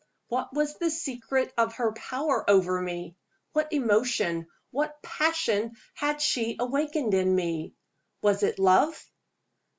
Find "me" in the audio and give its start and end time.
2.81-3.15, 7.35-7.75